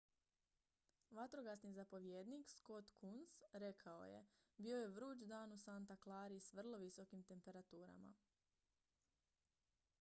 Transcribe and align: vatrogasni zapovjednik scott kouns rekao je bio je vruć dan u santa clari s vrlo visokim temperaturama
vatrogasni 1.17 1.69
zapovjednik 1.73 2.49
scott 2.53 2.91
kouns 3.01 3.35
rekao 3.65 4.07
je 4.13 4.23
bio 4.63 4.79
je 4.79 4.87
vruć 4.97 5.25
dan 5.33 5.53
u 5.53 5.57
santa 5.65 5.97
clari 6.07 6.39
s 6.47 6.53
vrlo 6.53 6.79
visokim 6.87 7.23
temperaturama 7.33 8.13